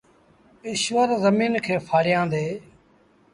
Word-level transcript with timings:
ايٚشور 0.67 1.07
زميݩ 1.23 1.61
کي 1.65 1.75
ڦآڙيآندي۔ 1.87 2.45